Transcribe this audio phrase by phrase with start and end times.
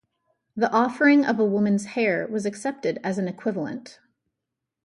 [0.57, 3.99] The offering of a woman's hair was accepted as an equivalent.